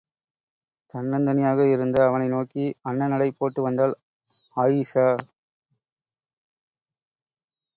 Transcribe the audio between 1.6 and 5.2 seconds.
இருந்த அவனை நோக்கி அன்னநடை போட்டு வந்தாள் ஆயீஷா!